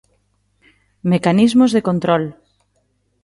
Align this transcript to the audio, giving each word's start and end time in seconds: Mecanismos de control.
Mecanismos 1.11 1.71
de 1.75 1.83
control. 1.87 2.23